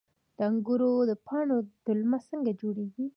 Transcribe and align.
د 0.37 0.39
انګورو 0.49 0.91
د 1.09 1.11
پاڼو 1.27 1.57
دلمه 1.85 2.19
څنګه 2.29 2.51
جوړیږي؟ 2.61 3.05